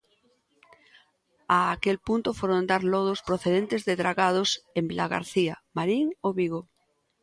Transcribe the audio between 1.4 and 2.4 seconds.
A aquel punto